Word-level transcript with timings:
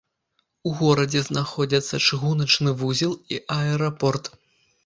У 0.69 0.71
горадзе 0.79 1.21
знаходзяцца 1.27 1.99
чыгуначны 2.07 2.75
вузел 2.81 3.13
і 3.37 3.41
аэрапорт. 3.61 4.35